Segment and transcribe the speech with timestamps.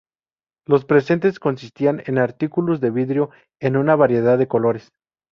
[0.65, 3.29] Los presentes consistían en artículos de vidrio
[3.61, 4.89] en una variedad de colores.